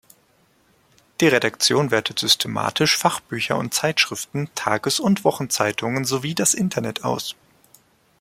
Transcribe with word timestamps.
Die 1.19 1.27
Redaktion 1.27 1.91
wertet 1.91 2.17
systematisch 2.17 2.97
Fachbücher 2.97 3.59
und 3.59 3.75
-zeitschriften, 3.75 4.49
Tages- 4.55 4.99
und 4.99 5.23
Wochenzeitungen 5.23 6.05
sowie 6.05 6.33
das 6.33 6.55
Internet 6.55 7.03
aus. 7.03 7.35